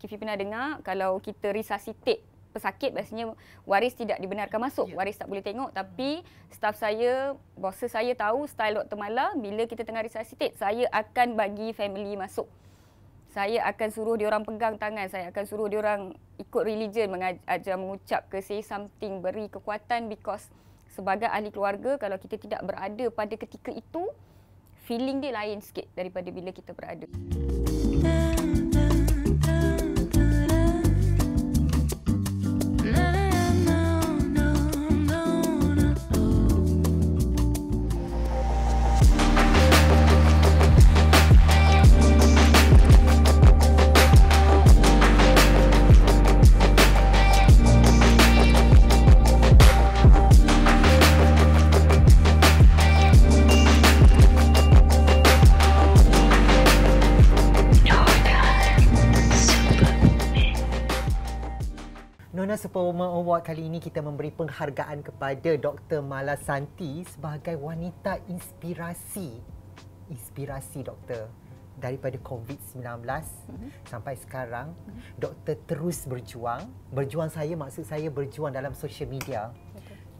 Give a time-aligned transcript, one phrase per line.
[0.00, 3.30] Kifi pernah dengar kalau kita resuscitate pesakit biasanya
[3.62, 4.90] waris tidak dibenarkan masuk.
[4.90, 4.98] Yeah.
[4.98, 8.98] Waris tak boleh tengok tapi staff saya, bos saya tahu style Dr.
[8.98, 12.48] Mala bila kita tengah resuscitate, saya akan bagi family masuk.
[13.30, 17.78] Saya akan suruh dia orang pegang tangan, saya akan suruh dia orang ikut religion mengajar
[17.78, 20.50] mengucap ke say something beri kekuatan because
[20.90, 24.02] sebagai ahli keluarga kalau kita tidak berada pada ketika itu
[24.90, 27.06] feeling dia lain sikit daripada bila kita berada.
[62.90, 66.02] Superwoman Award kali ini kita memberi penghargaan kepada Dr.
[66.02, 69.38] Mala Santi sebagai wanita inspirasi.
[70.10, 71.30] Inspirasi doktor
[71.78, 73.86] daripada COVID-19 mm-hmm.
[73.86, 75.22] sampai sekarang mm-hmm.
[75.22, 76.66] doktor terus berjuang.
[76.90, 79.54] Berjuang saya maksud saya berjuang dalam social media.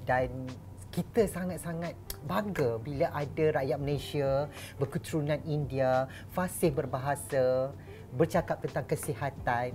[0.07, 0.47] Dan
[0.95, 4.47] kita sangat-sangat bangga bila ada rakyat Malaysia
[4.79, 7.75] berketurunan India fasih berbahasa
[8.15, 9.75] bercakap tentang kesihatan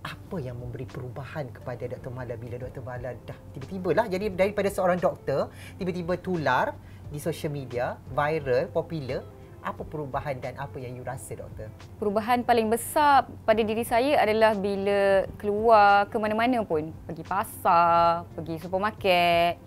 [0.00, 2.08] apa yang memberi perubahan kepada Dr.
[2.08, 2.80] Mala bila Dr.
[2.80, 6.72] Mala dah tiba-tiba lah jadi daripada seorang doktor tiba-tiba tular
[7.12, 9.20] di social media viral popular
[9.60, 11.68] apa perubahan dan apa yang you rasa doktor?
[12.00, 18.56] Perubahan paling besar pada diri saya adalah bila keluar ke mana-mana pun pergi pasar, pergi
[18.56, 19.60] supermarket,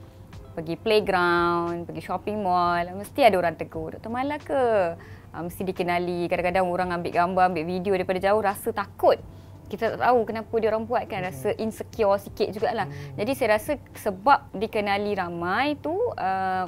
[0.58, 4.10] pergi playground, pergi shopping mall mesti ada orang tegur Dr.
[4.10, 4.98] Mala ke?
[5.34, 9.18] Uh, mesti dikenali kadang-kadang orang ambil gambar, ambil video daripada jauh rasa takut
[9.74, 11.64] kita tak tahu kenapa dia orang buat kan rasa hmm.
[11.66, 12.86] insecure sikit jugalah.
[12.86, 13.18] Hmm.
[13.18, 16.66] Jadi saya rasa sebab dikenali ramai tu uh,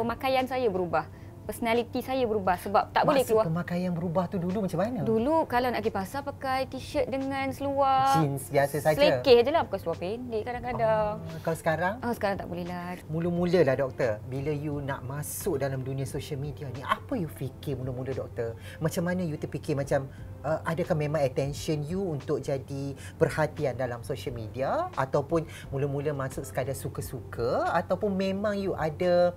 [0.00, 1.04] pemakaian saya berubah
[1.48, 3.44] personality saya berubah sebab tak Masa boleh keluar.
[3.48, 5.00] Masa pemakaian berubah tu dulu macam mana?
[5.00, 9.00] Dulu kalau nak pergi pasar pakai t-shirt dengan seluar jeans biasa saja.
[9.00, 11.24] Selekeh je lah pakai seluar pendek kadang-kadang.
[11.24, 11.94] Oh, kalau sekarang?
[12.04, 13.00] Oh, sekarang tak boleh lah.
[13.08, 17.80] Mula-mula lah doktor, bila you nak masuk dalam dunia social media ni, apa you fikir
[17.80, 18.52] mula-mula doktor?
[18.84, 20.04] Macam mana you terfikir macam
[20.44, 26.76] uh, adakah memang attention you untuk jadi perhatian dalam social media ataupun mula-mula masuk sekadar
[26.76, 29.32] suka-suka ataupun memang you ada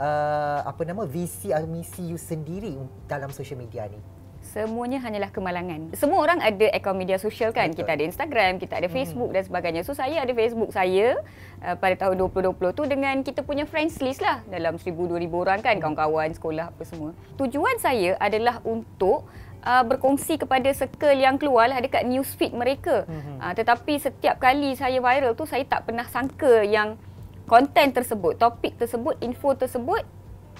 [0.00, 2.76] uh, apa nama visi atau misi you sendiri
[3.08, 4.00] dalam social media ni?
[4.46, 5.90] Semuanya hanyalah kemalangan.
[5.98, 7.66] Semua orang ada akaun media sosial kan.
[7.74, 7.82] Betul.
[7.82, 8.94] Kita ada Instagram, kita ada hmm.
[8.94, 9.36] Facebook hmm.
[9.36, 9.82] dan sebagainya.
[9.82, 11.18] So saya ada Facebook saya
[11.66, 15.58] uh, pada tahun 2020 tu dengan kita punya friends list lah dalam 1000 2000 orang
[15.60, 17.10] kan kawan-kawan sekolah apa semua.
[17.40, 19.26] Tujuan saya adalah untuk
[19.66, 23.02] Uh, berkongsi kepada circle yang keluar lah dekat newsfeed mereka.
[23.02, 23.42] Mm-hmm.
[23.42, 26.94] Uh, tetapi setiap kali saya viral tu saya tak pernah sangka yang
[27.46, 30.02] konten tersebut, topik tersebut, info tersebut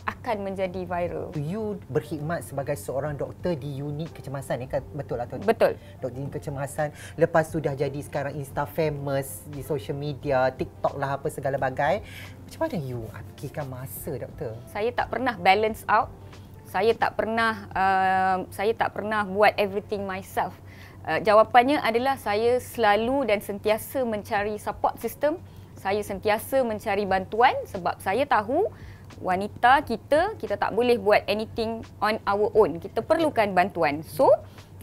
[0.07, 1.35] akan menjadi viral.
[1.35, 5.75] You berkhidmat sebagai seorang doktor di unit kecemasan ni kan betul atau Betul.
[5.99, 11.27] Doktor unit kecemasan lepas sudah jadi sekarang Insta famous di social media, TikTok lah apa
[11.27, 12.07] segala bagai.
[12.47, 13.03] Macam mana you
[13.35, 14.55] fikirkan masa doktor?
[14.71, 16.09] Saya tak pernah balance out.
[16.67, 20.55] Saya tak pernah uh, saya tak pernah buat everything myself.
[21.07, 25.39] Uh, jawapannya adalah saya selalu dan sentiasa mencari support system
[25.87, 28.67] saya sentiasa mencari bantuan sebab saya tahu
[29.23, 32.83] wanita kita kita tak boleh buat anything on our own.
[32.83, 34.03] Kita perlukan bantuan.
[34.03, 34.27] So,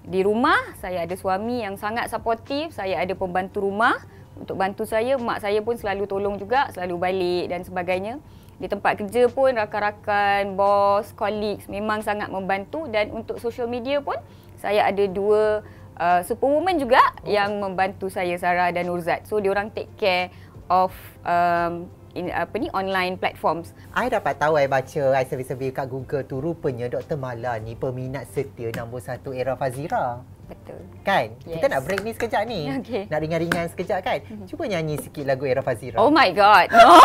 [0.08, 4.00] di rumah saya ada suami yang sangat supportive, saya ada pembantu rumah
[4.40, 8.24] untuk bantu saya, mak saya pun selalu tolong juga, selalu balik dan sebagainya.
[8.64, 14.16] Di tempat kerja pun rakan-rakan, bos, colleagues memang sangat membantu dan untuk social media pun
[14.56, 15.68] saya ada dua
[16.00, 17.28] uh, superwoman juga oh.
[17.28, 19.28] yang membantu saya Sarah dan Nurzat.
[19.28, 20.31] So diorang take care
[20.69, 20.91] of
[21.28, 23.74] um, in apa ni online platforms.
[23.94, 27.18] I dapat tahu I baca I survey-survey kat Google tu rupanya Dr.
[27.18, 30.22] Mala ni peminat setia nombor satu era Fazira.
[30.44, 30.81] Betul.
[31.07, 31.34] Kan?
[31.47, 31.57] Yes.
[31.57, 32.67] Kita nak break ni sekejap ni.
[32.84, 33.08] Okay.
[33.08, 34.20] Nak ringan-ringan sekejap kan?
[34.22, 34.47] Mm-hmm.
[34.52, 35.97] Cuba nyanyi sikit lagu era Fazira.
[35.97, 36.67] Oh my god.
[36.70, 36.99] No.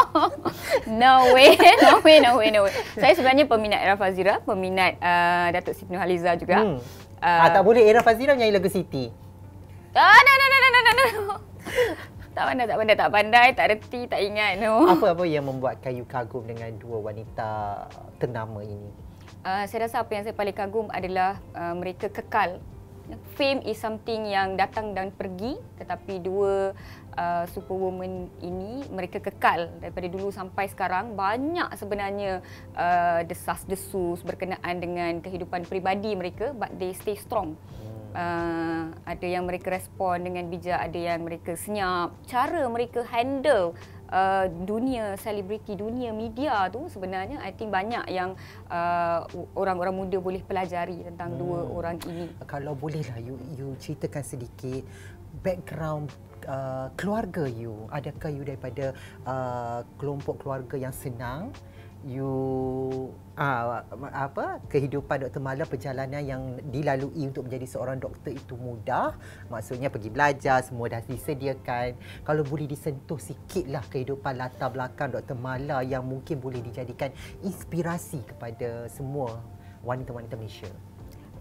[1.02, 1.58] no way.
[1.82, 2.74] No way, no way, no way.
[2.96, 6.62] Saya sebenarnya peminat era Fazira, peminat uh, Datuk Siti Nurhaliza juga.
[6.62, 6.78] Hmm.
[7.20, 9.12] Uh, ah, tak boleh era Fazira nyanyi lagu Siti.
[9.92, 11.04] Ah, no, no, no, no, no, no.
[12.30, 14.62] Tak pandai, tak pandai, tak pandai, tak reti, tak ingat.
[14.62, 14.86] No.
[14.86, 17.50] Apa-apa yang membuat kayu kagum dengan dua wanita
[18.22, 18.86] ternama ini?
[19.42, 22.62] Uh, saya rasa apa yang saya paling kagum adalah uh, mereka kekal.
[23.34, 26.70] Fame is something yang datang dan pergi tetapi dua
[27.18, 32.38] uh, superwoman ini mereka kekal daripada dulu sampai sekarang banyak sebenarnya
[32.78, 37.58] uh, desas-desus berkenaan dengan kehidupan peribadi mereka but they stay strong.
[38.10, 42.10] Uh, ada yang mereka respon dengan bijak, ada yang mereka senyap.
[42.26, 43.74] Cara mereka handle
[44.10, 48.34] uh, dunia selebriti, dunia media tu sebenarnya I think banyak yang
[48.66, 49.24] uh,
[49.54, 51.40] orang-orang muda boleh pelajari tentang hmm.
[51.40, 52.26] dua orang ini.
[52.50, 54.82] Kalau bolehlah you you ceritakan sedikit
[55.46, 56.10] background
[56.50, 57.86] uh, keluarga you.
[57.94, 58.92] Adakah you daripada
[59.22, 61.54] uh, kelompok keluarga yang senang?
[62.04, 65.40] You uh, apa kehidupan Dr.
[65.40, 69.16] Mala perjalanan yang dilalui untuk menjadi seorang doktor itu mudah
[69.52, 75.36] maksudnya pergi belajar semua dah disediakan kalau boleh disentuh sikitlah kehidupan latar belakang Dr.
[75.36, 77.12] Mala yang mungkin boleh dijadikan
[77.44, 79.40] inspirasi kepada semua
[79.84, 80.70] wanita-wanita Malaysia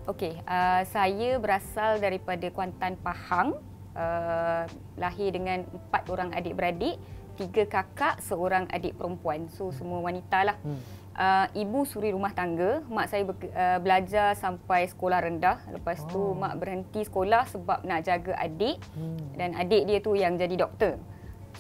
[0.10, 3.62] Okey, uh, saya berasal daripada Kuantan Pahang.
[3.94, 4.64] Uh,
[4.96, 7.02] lahir dengan empat orang adik-beradik
[7.40, 9.48] tiga kakak, seorang adik perempuan.
[9.48, 10.60] So semua wanita lah.
[10.60, 10.84] Hmm.
[11.20, 15.60] Uh, ibu suri rumah tangga, mak saya ber, uh, belajar sampai sekolah rendah.
[15.72, 16.08] Lepas oh.
[16.12, 19.40] tu mak berhenti sekolah sebab nak jaga adik hmm.
[19.40, 21.00] dan adik dia tu yang jadi doktor.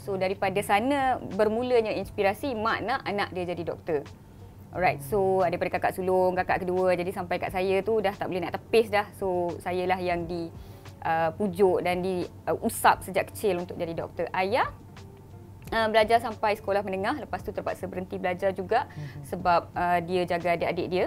[0.03, 4.03] So daripada sana bermulanya inspirasi mak nak anak dia jadi doktor.
[4.69, 8.47] Alright, so daripada kakak sulung, kakak kedua jadi sampai kat saya tu dah tak boleh
[8.47, 9.09] nak tepis dah.
[9.17, 10.47] So sayalah yang di
[11.03, 14.29] uh, pujuk dan di uh, usap sejak kecil untuk jadi doktor.
[14.31, 14.69] Ayah
[15.71, 19.23] uh, belajar sampai sekolah menengah lepas tu terpaksa berhenti belajar juga mm-hmm.
[19.29, 21.05] sebab uh, dia jaga adik-adik dia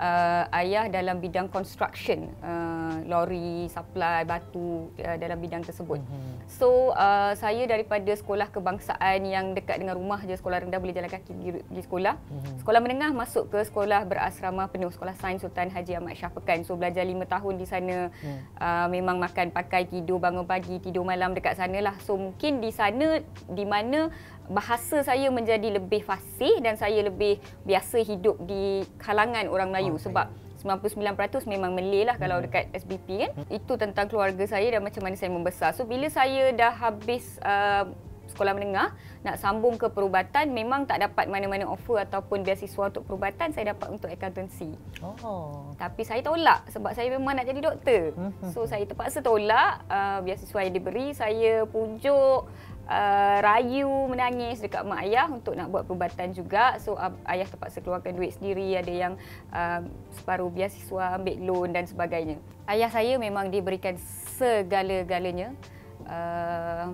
[0.00, 6.32] uh, ayah dalam bidang construction uh, lori supply batu uh, dalam bidang tersebut mm-hmm.
[6.48, 11.12] so uh, saya daripada sekolah kebangsaan yang dekat dengan rumah je sekolah rendah boleh jalan
[11.12, 12.56] kaki pergi, pergi sekolah mm-hmm.
[12.64, 16.74] sekolah menengah masuk ke sekolah berasrama penuh sekolah sains Sultan Haji Ahmad Shah Pekan so
[16.74, 18.40] belajar lima tahun di sana mm.
[18.56, 22.72] uh, memang makan pakai tidur bangun pagi tidur malam dekat sana lah so mungkin di
[22.72, 23.20] sana
[23.52, 24.08] di mana
[24.50, 30.02] bahasa saya menjadi lebih fasih dan saya lebih biasa hidup di kalangan orang Melayu oh,
[30.02, 30.26] sebab
[30.60, 32.44] 99% memang Malay lah kalau hmm.
[32.50, 33.30] dekat SBP kan.
[33.32, 33.46] Hmm.
[33.48, 35.72] Itu tentang keluarga saya dan macam mana saya membesar.
[35.72, 37.88] So bila saya dah habis uh,
[38.30, 38.94] sekolah menengah
[39.26, 43.90] nak sambung ke perubatan memang tak dapat mana-mana offer ataupun beasiswa untuk perubatan saya dapat
[43.90, 44.70] untuk accountancy.
[45.02, 45.74] Oh.
[45.76, 48.14] Tapi saya tolak sebab saya memang nak jadi doktor.
[48.14, 48.52] Hmm.
[48.54, 51.12] So saya terpaksa tolak uh, beasiswa yang diberi.
[51.12, 52.48] Saya pujuk
[52.90, 56.76] uh, rayu menangis dekat mak ayah untuk nak buat perubatan juga.
[56.82, 59.14] So uh, ayah terpaksa keluarkan duit sendiri, ada yang
[59.54, 59.86] uh,
[60.18, 62.36] separuh biasiswa, ambil loan dan sebagainya.
[62.66, 63.94] Ayah saya memang diberikan
[64.36, 65.54] segala-galanya.
[66.10, 66.92] Uh,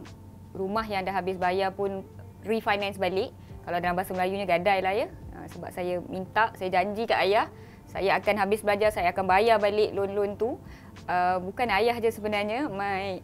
[0.53, 2.05] rumah yang dah habis bayar pun
[2.45, 3.33] refinance balik.
[3.67, 5.09] Kalau dalam bahasa Melayunya gadai lah ya.
[5.35, 7.51] Uh, sebab saya minta, saya janji kat ayah,
[7.89, 10.61] saya akan habis belajar, saya akan bayar balik loan-loan tu.
[11.09, 13.21] Uh, bukan ayah je sebenarnya, my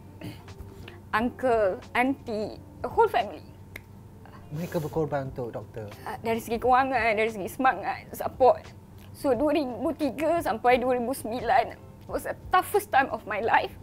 [1.13, 3.45] uncle, auntie, whole family.
[4.53, 5.89] Mereka berkorban untuk doktor?
[6.05, 8.65] Uh, dari segi kewangan, dari segi semangat, support.
[9.13, 13.73] So 2003 sampai 2009 was a toughest time of my life.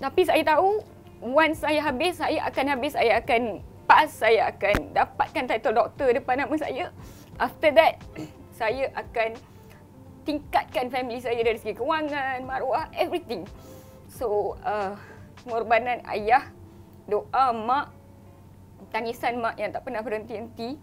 [0.00, 0.80] Tapi saya tahu
[1.24, 6.44] once saya habis, saya akan habis, saya akan pass, saya akan dapatkan title doktor depan
[6.44, 6.92] nama saya.
[7.40, 8.00] After that,
[8.60, 9.36] saya akan
[10.24, 13.44] tingkatkan family saya dari segi kewangan, maruah, everything.
[14.08, 14.96] So, uh,
[15.44, 16.48] pengorbanan ayah
[17.08, 17.92] doa mak
[18.92, 20.76] tangisan mak yang tak pernah berhenti-henti.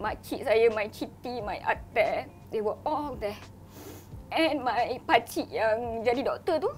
[0.00, 3.36] Mak cik saya my citi my ate they were all there.
[4.30, 6.70] And my pakcik yang jadi doktor tu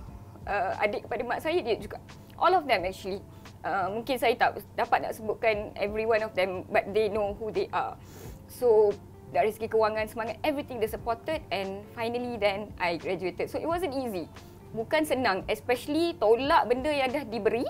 [0.49, 2.01] uh, adik kepada mak saya dia juga
[2.41, 3.23] all of them actually.
[3.63, 7.55] Uh, mungkin saya tak dapat nak sebutkan every one of them but they know who
[7.55, 7.95] they are.
[8.51, 8.91] So
[9.31, 13.47] dari segi kewangan semangat everything they supported and finally then I graduated.
[13.47, 14.27] So it wasn't easy.
[14.75, 17.63] Bukan senang especially tolak benda yang dah diberi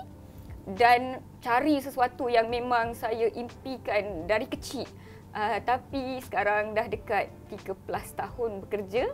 [0.63, 4.87] dan cari sesuatu yang memang saya impikan dari kecil.
[5.33, 9.11] Uh, tapi sekarang dah dekat 3 plus tahun bekerja,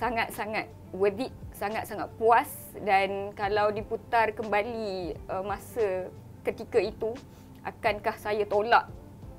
[0.00, 2.48] sangat-sangat worth it, sangat-sangat puas.
[2.82, 6.10] Dan kalau diputar kembali uh, masa
[6.42, 7.12] ketika itu,
[7.62, 8.88] akankah saya tolak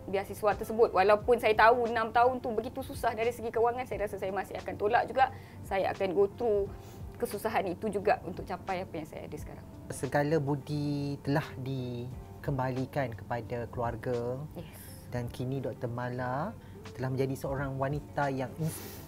[0.08, 0.96] biasiswa tersebut?
[0.96, 4.56] Walaupun saya tahu 6 tahun tu begitu susah dari segi kewangan saya rasa saya masih
[4.64, 5.34] akan tolak juga.
[5.66, 6.72] Saya akan go through
[7.18, 9.66] kesusahan itu juga untuk capai apa yang saya ada sekarang.
[9.90, 14.38] Segala budi telah dikembalikan kepada keluarga.
[14.54, 14.80] Yes.
[15.10, 15.90] Dan kini Dr.
[15.90, 16.52] Mala
[16.96, 18.52] telah menjadi seorang wanita yang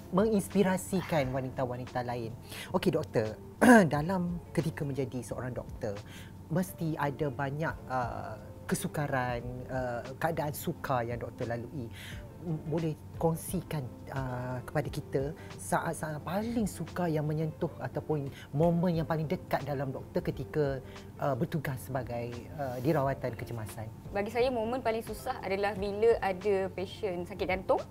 [0.10, 2.34] menginspirasikan wanita-wanita lain.
[2.74, 3.38] Okey doktor,
[3.94, 5.94] dalam ketika menjadi seorang doktor,
[6.50, 8.36] mesti ada banyak uh,
[8.66, 11.90] kesukaran, uh, keadaan sukar yang doktor lalui
[12.44, 13.84] boleh kongsikan
[14.16, 15.24] uh, kepada kita
[15.60, 20.80] saat-saat paling suka yang menyentuh ataupun momen yang paling dekat dalam doktor ketika
[21.20, 23.88] uh, bertugas sebagai uh, di rawatan kecemasan.
[24.16, 27.84] Bagi saya momen paling susah adalah bila ada pasien sakit jantung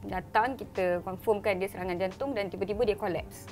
[0.00, 3.44] datang kita confirmkan dia serangan jantung dan tiba-tiba dia collapse.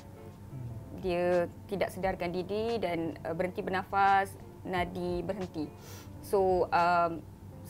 [0.48, 1.04] Hmm.
[1.04, 1.24] dia
[1.68, 4.32] tidak sedarkan diri dan uh, berhenti bernafas,
[4.64, 5.68] nadi berhenti.
[6.24, 7.20] So um,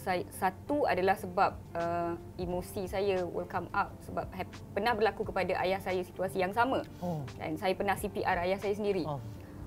[0.08, 5.52] saya, satu adalah sebab uh, emosi saya will come up sebab have, pernah berlaku kepada
[5.60, 6.80] ayah saya situasi yang sama.
[7.04, 7.20] Oh.
[7.36, 9.04] Dan saya pernah CPR ayah saya sendiri.
[9.04, 9.20] Oh.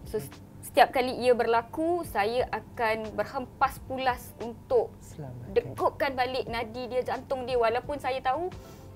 [0.09, 0.17] So
[0.65, 5.53] setiap kali ia berlaku, saya akan berhempas pulas untuk Selamatkan.
[5.53, 8.49] dekupkan balik nadi dia, jantung dia walaupun saya tahu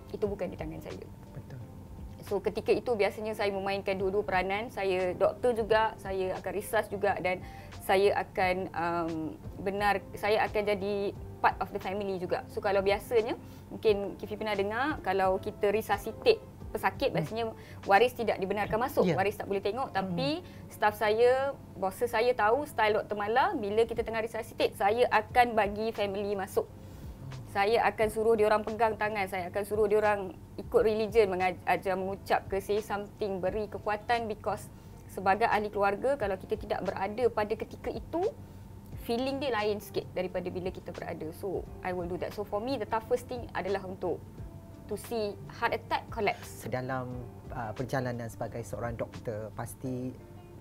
[0.10, 1.06] itu bukan di tangan saya.
[2.26, 4.74] So ketika itu biasanya saya memainkan dua-dua peranan.
[4.74, 7.42] Saya doktor juga, saya akan research juga dan
[7.86, 9.14] saya akan um,
[9.62, 12.42] benar saya akan jadi part of the family juga.
[12.50, 13.38] So kalau biasanya
[13.70, 16.42] mungkin Kifi pernah dengar kalau kita resuscitate
[16.74, 17.16] pesakit hmm.
[17.16, 17.46] biasanya
[17.86, 19.06] waris tidak dibenarkan masuk.
[19.06, 19.16] Yeah.
[19.16, 20.74] Waris tak boleh tengok tapi hmm.
[20.74, 23.16] staff saya, bos saya tahu style Dr.
[23.16, 26.66] Mala bila kita tengah resuscitate saya akan bagi family masuk.
[27.56, 29.48] Saya akan suruh dia orang pegang tangan, saya.
[29.48, 34.68] Akan suruh dia orang ikut religion mengajar mengucap ke say something beri kekuatan because
[35.08, 38.28] sebagai ahli keluarga kalau kita tidak berada pada ketika itu
[39.08, 41.32] feeling dia lain sikit daripada bila kita berada.
[41.40, 42.36] So i will do that.
[42.36, 44.20] So for me the toughest thing adalah untuk
[44.92, 46.68] to see heart attack collapse.
[46.68, 47.08] Dalam
[47.56, 50.12] uh, perjalanan sebagai seorang doktor pasti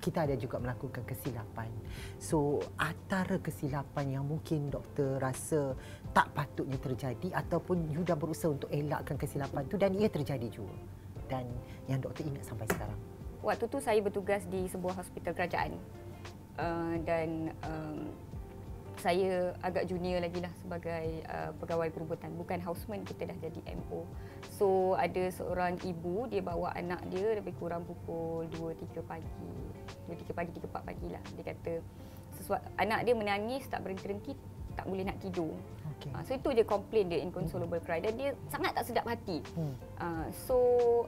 [0.05, 1.73] kita ada juga melakukan kesilapan.
[2.21, 5.73] So, antara kesilapan yang mungkin doktor rasa
[6.13, 10.77] tak patutnya terjadi ataupun you dah berusaha untuk elakkan kesilapan tu dan ia terjadi juga.
[11.25, 11.49] Dan
[11.89, 15.77] yang doktor ingat sampai sekarang waktu tu saya bertugas di sebuah hospital kerajaan
[16.57, 18.09] uh, dan um,
[19.05, 24.09] saya agak junior lagi lah sebagai uh, pegawai perubutan bukan houseman kita dah jadi MO
[24.49, 29.53] so ada seorang ibu dia bawa anak dia lebih kurang pukul 2 3 pagi.
[30.09, 31.23] 2 3 pagi 3 4 pagi lah.
[31.37, 31.73] Dia kata
[32.35, 34.35] sesuatu anak dia menangis tak berhenti-henti
[34.75, 35.55] tak boleh nak tidur
[36.05, 36.11] Okay.
[36.13, 39.41] Uh, so itu je komplain dia inconsolable cry dan dia sangat tak sedap hati.
[39.57, 39.75] Hmm.
[39.97, 40.57] Uh, so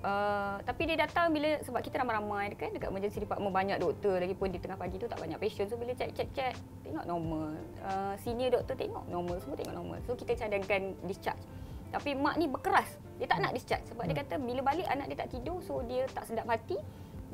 [0.00, 4.32] uh, tapi dia datang bila sebab kita ramai-ramai kan dekat emergency department banyak doktor lagi
[4.32, 6.54] pun di tengah pagi tu tak banyak patient so bila check check check
[6.86, 7.52] tengok normal.
[7.84, 9.98] Uh, senior doktor tengok normal semua tengok normal.
[10.08, 11.44] So kita cadangkan discharge.
[11.92, 12.88] Tapi mak ni berkeras.
[13.20, 14.10] Dia tak nak discharge sebab hmm.
[14.12, 16.80] dia kata bila balik anak dia tak tidur so dia tak sedap hati.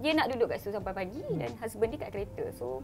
[0.02, 1.38] Dia nak duduk kat situ sampai pagi hmm.
[1.38, 2.44] dan husband dia kat kereta.
[2.56, 2.80] So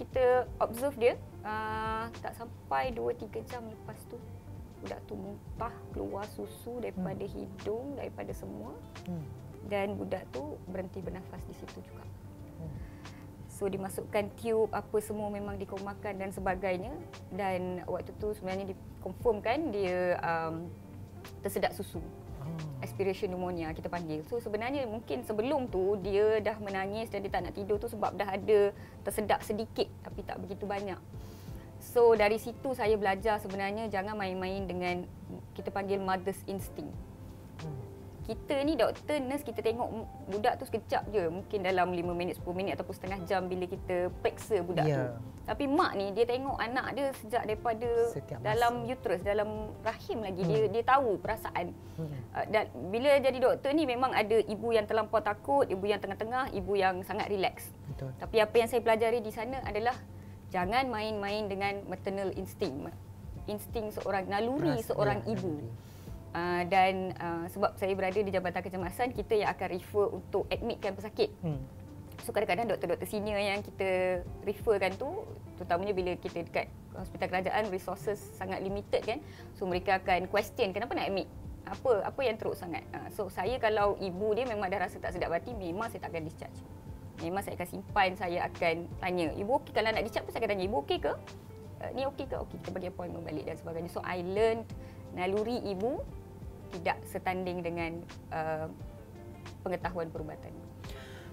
[0.00, 1.14] kita observe dia
[1.44, 4.16] uh, tak sampai 2-3 jam lepas tu
[4.80, 7.34] budak tu muntah keluar susu daripada hmm.
[7.36, 8.72] hidung daripada semua
[9.04, 9.24] hmm.
[9.68, 12.72] dan budak tu berhenti bernafas di situ juga hmm.
[13.52, 16.96] so dimasukkan tube apa semua memang dikomakan dan sebagainya
[17.36, 20.64] dan waktu tu sebenarnya dikonfirmkan dia um,
[21.44, 22.00] tersedak susu
[23.00, 24.20] aspiration pneumonia kita panggil.
[24.28, 28.12] So sebenarnya mungkin sebelum tu dia dah menangis dan dia tak nak tidur tu sebab
[28.12, 31.00] dah ada tersedak sedikit tapi tak begitu banyak.
[31.80, 35.08] So dari situ saya belajar sebenarnya jangan main-main dengan
[35.56, 36.92] kita panggil mother's instinct
[38.30, 42.46] kita ni doktor nurse kita tengok budak tu sekejap je mungkin dalam 5 minit 10
[42.54, 45.10] minit ataupun setengah jam bila kita periksa budak yeah.
[45.10, 48.94] tu tapi mak ni dia tengok anak dia sejak daripada Setiap dalam masa.
[48.94, 50.50] uterus dalam rahim lagi hmm.
[50.54, 52.18] dia dia tahu perasaan hmm.
[52.38, 56.54] uh, dan bila jadi doktor ni memang ada ibu yang terlampau takut ibu yang tengah-tengah
[56.54, 59.98] ibu yang sangat relax betul tapi apa yang saya pelajari di sana adalah
[60.54, 62.94] jangan main-main dengan maternal instinct
[63.50, 65.89] insting seorang naluri Ras, seorang ibu naluri.
[66.30, 70.94] Uh, dan uh, sebab saya berada di Jabatan Kecemasan, kita yang akan refer untuk admitkan
[70.94, 71.34] pesakit.
[71.42, 71.58] Hmm.
[72.22, 75.26] So kadang-kadang doktor-doktor senior yang kita referkan tu,
[75.58, 79.18] terutamanya bila kita dekat hospital kerajaan, resources sangat limited kan.
[79.58, 81.26] So mereka akan question, kenapa nak admit?
[81.66, 82.86] Apa apa yang teruk sangat?
[82.94, 86.14] Uh, so saya kalau ibu dia memang dah rasa tak sedap hati, memang saya tak
[86.14, 86.60] akan discharge.
[87.26, 90.64] Memang saya akan simpan, saya akan tanya, ibu okey kalau nak discharge saya akan tanya,
[90.70, 91.12] ibu okey ke?
[91.82, 92.36] Uh, ni okey ke?
[92.38, 93.90] Okey, kita bagi appointment balik dan sebagainya.
[93.90, 94.68] So I learned
[95.16, 95.98] naluri ibu
[96.72, 98.00] tidak setanding dengan
[98.30, 98.66] uh,
[99.62, 100.52] pengetahuan perubatan.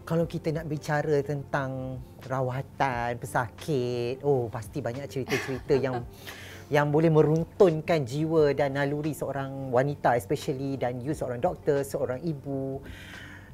[0.07, 6.03] Kalau kita nak bicara tentang rawatan pesakit, oh pasti banyak cerita-cerita yang
[6.75, 12.83] yang boleh meruntunkan jiwa dan naluri seorang wanita especially dan you seorang doktor, seorang ibu.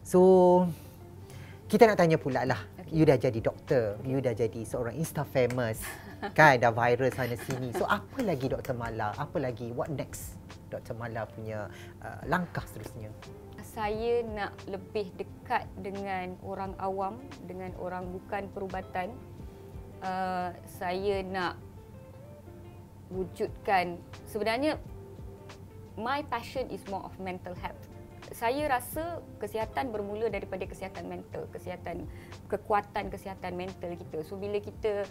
[0.01, 0.21] So
[1.73, 2.61] kita nak tanya pula lah.
[2.85, 3.01] Okay.
[3.01, 5.81] You dah jadi doktor, you dah jadi seorang Insta famous.
[6.37, 7.73] kan dah viral sana sini.
[7.73, 8.77] So apa lagi Dr.
[8.77, 9.09] Mala?
[9.17, 9.73] Apa lagi?
[9.73, 10.37] What next?
[10.69, 10.93] Dr.
[10.93, 11.73] Mala punya
[12.05, 13.09] uh, langkah seterusnya?
[13.65, 17.17] Saya nak lebih dekat dengan orang awam,
[17.49, 19.09] dengan orang bukan perubatan.
[20.05, 21.57] Uh, saya nak
[23.09, 23.97] wujudkan
[24.29, 24.77] sebenarnya
[25.97, 27.92] my passion is more of mental health.
[28.31, 32.07] Saya rasa kesihatan bermula daripada kesihatan mental, kesihatan
[32.47, 34.23] kekuatan kesihatan mental kita.
[34.23, 35.03] So bila kita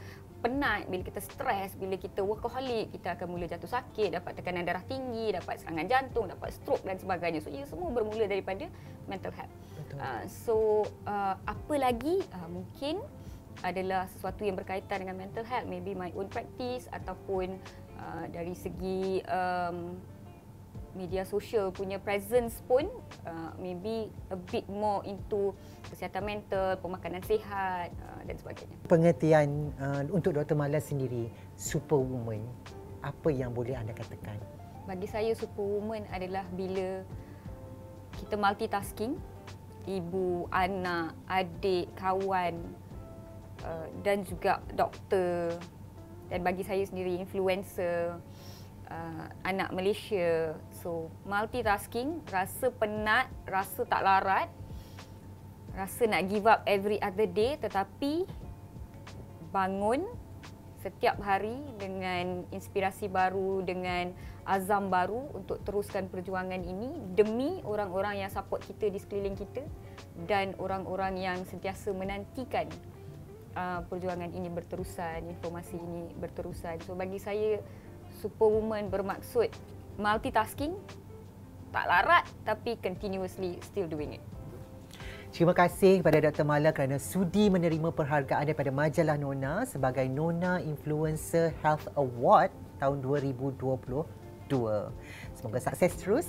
[0.42, 4.82] penat, bila kita stres, bila kita workaholic, kita akan mula jatuh sakit, dapat tekanan darah
[4.88, 7.44] tinggi, dapat serangan jantung, dapat stroke dan sebagainya.
[7.44, 8.66] So ia semua bermula daripada
[9.06, 9.54] mental health.
[9.92, 10.56] Uh, so
[11.04, 13.04] uh, apa lagi uh, mungkin
[13.60, 17.60] adalah sesuatu yang berkaitan dengan mental health maybe my own practice ataupun
[18.00, 20.00] uh, dari segi um,
[20.92, 22.88] media sosial punya presence pun
[23.24, 25.56] uh, maybe a bit more into
[25.88, 28.76] kesihatan mental, pemakanan sihat uh, dan sebagainya.
[28.88, 30.56] Pengertian uh, untuk Dr.
[30.56, 32.44] Mala sendiri, superwoman,
[33.00, 34.36] apa yang boleh anda katakan?
[34.84, 37.06] Bagi saya superwoman adalah bila
[38.18, 39.16] kita multitasking,
[39.88, 42.60] ibu, anak, adik, kawan
[43.64, 45.56] uh, dan juga doktor
[46.32, 48.16] dan bagi saya sendiri influencer
[48.88, 50.56] uh, anak Malaysia.
[50.82, 54.50] So multitasking, rasa penat, rasa tak larat,
[55.78, 58.26] rasa nak give up every other day tetapi
[59.54, 60.04] bangun
[60.82, 64.10] setiap hari dengan inspirasi baru, dengan
[64.42, 69.62] azam baru untuk teruskan perjuangan ini demi orang-orang yang support kita di sekeliling kita
[70.26, 72.66] dan orang-orang yang sentiasa menantikan
[73.54, 76.82] uh, perjuangan ini berterusan, informasi ini berterusan.
[76.82, 77.62] So bagi saya
[78.18, 79.54] superwoman bermaksud
[79.96, 80.76] multitasking,
[81.72, 84.22] tak larat tapi continuously still doing it.
[85.32, 86.44] Terima kasih kepada Dr.
[86.44, 93.80] Mala kerana sudi menerima perhargaan daripada majalah Nona sebagai Nona Influencer Health Award tahun 2022.
[95.32, 96.28] Semoga sukses terus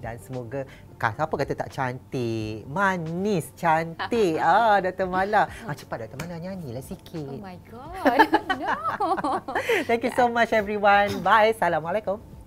[0.00, 0.64] dan semoga
[0.96, 4.40] siapa kata tak cantik, manis, cantik.
[4.48, 5.04] ah Dr.
[5.04, 5.44] Mala.
[5.68, 6.24] Ah cepat Dr.
[6.24, 7.28] Mala nyanyilah sikit.
[7.28, 8.24] Oh my god.
[8.64, 8.72] no.
[9.88, 11.20] Thank you so much everyone.
[11.20, 11.52] Bye.
[11.52, 12.39] Assalamualaikum.